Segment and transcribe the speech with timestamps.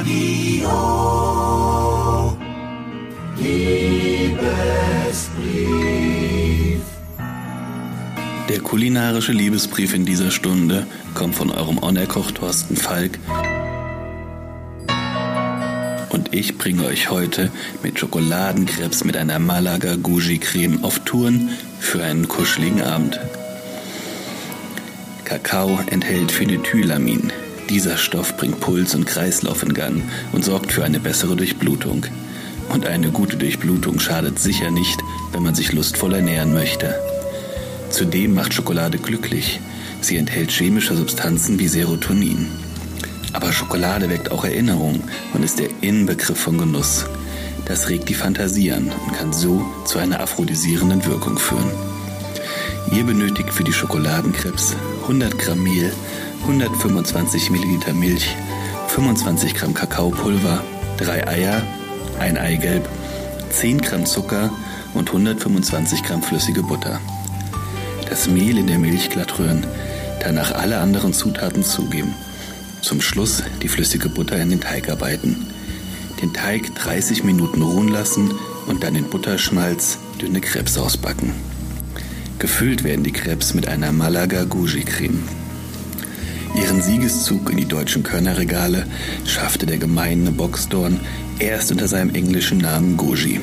[0.00, 0.70] Radio
[3.36, 4.40] Liebesbrief.
[8.48, 13.18] Der kulinarische Liebesbrief in dieser Stunde kommt von eurem Onerkoch Thorsten Falk.
[16.08, 22.02] Und ich bringe euch heute mit Schokoladenkrebs mit einer Malaga Gouji Creme auf Touren für
[22.02, 23.20] einen kuscheligen Abend.
[25.24, 27.30] Kakao enthält Phenethylamin.
[27.70, 30.02] Dieser Stoff bringt Puls und Kreislauf in Gang
[30.32, 32.04] und sorgt für eine bessere Durchblutung.
[32.68, 36.96] Und eine gute Durchblutung schadet sicher nicht, wenn man sich lustvoll ernähren möchte.
[37.88, 39.60] Zudem macht Schokolade glücklich.
[40.00, 42.48] Sie enthält chemische Substanzen wie Serotonin.
[43.32, 47.06] Aber Schokolade weckt auch Erinnerung und ist der Inbegriff von Genuss.
[47.66, 51.70] Das regt die Fantasie an und kann so zu einer aphrodisierenden Wirkung führen.
[52.90, 55.92] Ihr benötigt für die Schokoladenkrebs 100 Gramm Mehl,
[56.42, 58.34] 125 Milliliter Milch,
[58.88, 60.62] 25 Gramm Kakaopulver,
[60.98, 61.62] 3 Eier,
[62.18, 62.88] ein Eigelb,
[63.50, 64.50] 10 Gramm Zucker
[64.94, 67.00] und 125 Gramm flüssige Butter.
[68.08, 69.66] Das Mehl in der Milch glatt rühren,
[70.22, 72.14] danach alle anderen Zutaten zugeben.
[72.82, 75.46] Zum Schluss die flüssige Butter in den Teig arbeiten.
[76.20, 78.32] Den Teig 30 Minuten ruhen lassen
[78.66, 81.32] und dann in Butterschmalz dünne Krebs ausbacken.
[82.38, 85.22] Gefüllt werden die Krebs mit einer Malaga Gouji Creme.
[86.60, 88.86] Ihren Siegeszug in die deutschen Körnerregale
[89.24, 91.00] schaffte der gemeine Boxdorn
[91.38, 93.40] erst unter seinem englischen Namen Goji.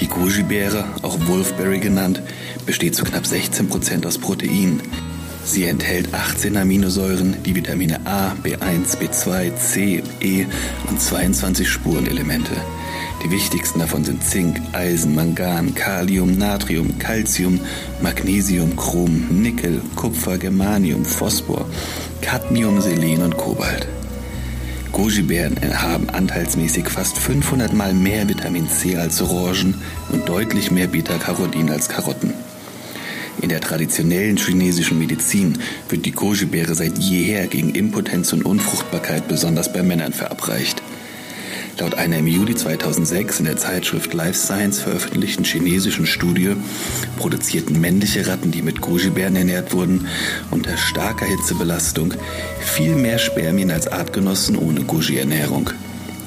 [0.00, 2.22] Die Goji-Beere, auch Wolfberry genannt,
[2.64, 4.80] besteht zu knapp 16% aus Protein.
[5.44, 10.46] Sie enthält 18 Aminosäuren, die Vitamine A, B1, B2, C, E
[10.88, 12.52] und 22 Spurenelemente.
[13.22, 17.60] Die wichtigsten davon sind Zink, Eisen, Mangan, Kalium, Natrium, Calcium,
[18.02, 21.66] Magnesium, Chrom, Nickel, Kupfer, Germanium, Phosphor,
[22.24, 23.86] Cadmium, Selen und Kobalt.
[24.92, 29.74] Goji-Beeren haben anteilsmäßig fast 500 mal mehr Vitamin C als Orangen
[30.10, 32.32] und deutlich mehr Beta-Carotin als Karotten.
[33.42, 35.58] In der traditionellen chinesischen Medizin
[35.90, 40.82] wird die Goji-Beere seit jeher gegen Impotenz und Unfruchtbarkeit besonders bei Männern verabreicht.
[41.80, 46.54] Laut einer im Juli 2006 in der Zeitschrift Life Science veröffentlichten chinesischen Studie
[47.16, 50.06] produzierten männliche Ratten, die mit Goji-Bären ernährt wurden,
[50.52, 52.14] unter starker Hitzebelastung
[52.60, 55.70] viel mehr Spermien als Artgenossen ohne Goji-Ernährung.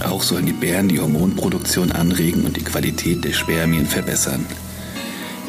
[0.00, 4.44] Auch sollen die Bären die Hormonproduktion anregen und die Qualität der Spermien verbessern.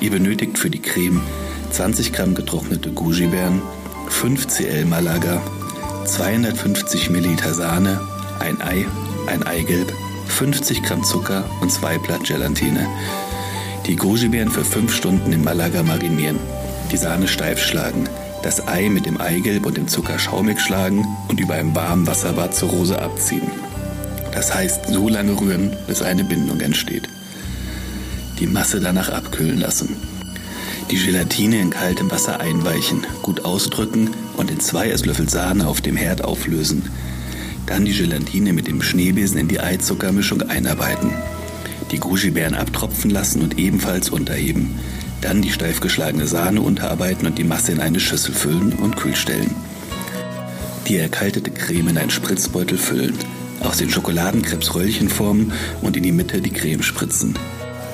[0.02, 1.22] Ihr benötigt für die Creme
[1.72, 3.62] 20 Gramm getrocknete Goji-Beeren,
[4.08, 5.42] 5 cl Malaga,
[6.06, 8.00] 250 Milliliter Sahne,
[8.40, 8.86] ein Ei
[9.30, 9.94] ein Eigelb,
[10.28, 12.88] 50 Gramm Zucker und zwei Blatt Gelatine.
[13.86, 16.40] Die Goji-Beeren für 5 Stunden in Malaga marinieren,
[16.92, 18.10] die Sahne steif schlagen,
[18.44, 22.56] das Ei mit dem Eigelb und dem Zucker schaumig schlagen und über einem warmen Wasserbad
[22.56, 23.52] zur Rose abziehen.
[24.32, 27.08] Das heißt, so lange rühren, bis eine Bindung entsteht.
[28.40, 29.96] Die Masse danach abkühlen lassen.
[30.92, 35.96] Die Gelatine in kaltem Wasser einweichen, gut ausdrücken und in zwei Esslöffel Sahne auf dem
[35.96, 36.90] Herd auflösen.
[37.70, 41.14] Dann die Gelatine mit dem Schneebesen in die Eizuckermischung einarbeiten.
[41.92, 44.80] Die Goji-Beeren abtropfen lassen und ebenfalls unterheben.
[45.22, 49.16] Dann die steif geschlagene Sahne unterarbeiten und die Masse in eine Schüssel füllen und kühl
[49.16, 49.54] stellen.
[50.88, 53.14] Die erkaltete Creme in einen Spritzbeutel füllen,
[53.60, 55.54] aus den Schokoladenkrebs Röllchen formen
[55.84, 57.38] und in die Mitte die Creme spritzen.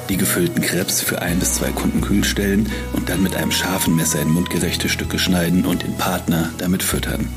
[0.07, 3.97] Die gefüllten Krebs für ein bis zwei Kunden kühl stellen und dann mit einem scharfen
[3.97, 7.27] Messer in mundgerechte Stücke schneiden und den Partner damit füttern.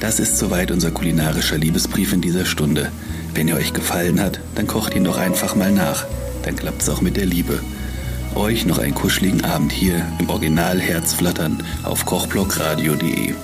[0.00, 2.92] Das ist soweit unser kulinarischer Liebesbrief in dieser Stunde.
[3.34, 6.06] Wenn er euch gefallen hat, dann kocht ihn doch einfach mal nach.
[6.42, 7.60] Dann klappt es auch mit der Liebe.
[8.34, 13.34] Euch noch einen kuscheligen Abend hier im Original Herzflattern auf kochblockradio.de.